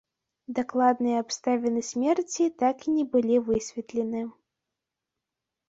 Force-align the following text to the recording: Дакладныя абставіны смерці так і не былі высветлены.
Дакладныя 0.59 1.17
абставіны 1.23 1.83
смерці 1.91 2.43
так 2.63 2.77
і 2.87 2.95
не 2.97 3.05
былі 3.13 3.35
высветлены. 3.53 4.27